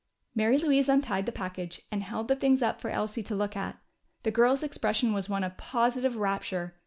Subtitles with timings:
[0.33, 3.77] Mary Louise untied the package and held the things up for Elsie to look at.
[4.23, 6.73] The girl's expression was one of positive rapture.